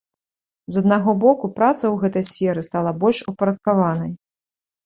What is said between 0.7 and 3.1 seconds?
З аднаго боку, праца ў гэтай сферы стала